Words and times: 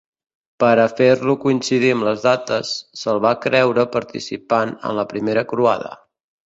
Per 0.61 0.69
a 0.83 0.87
fer-lo 0.99 1.35
coincidir 1.43 1.91
amb 1.97 2.07
les 2.09 2.25
dates, 2.29 2.73
se'l 3.03 3.23
va 3.29 3.37
creure 3.47 3.89
participant 4.01 4.77
en 4.91 5.01
la 5.03 5.09
Primera 5.15 5.51
Croada. 5.55 5.99